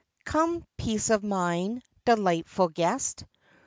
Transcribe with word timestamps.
"Come, 0.25 0.65
peace 0.79 1.11
of 1.11 1.23
mind, 1.23 1.83
delightful 2.05 2.69
guest! 2.69 3.23